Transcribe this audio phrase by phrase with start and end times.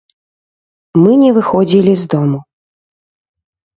[1.01, 2.39] Мы не выходзілі з дому.